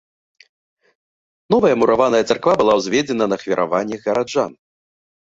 [1.53, 4.51] Новая мураваная царква была ўзведзена на ахвяраванні гараджан.